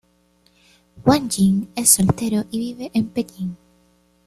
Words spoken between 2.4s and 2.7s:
y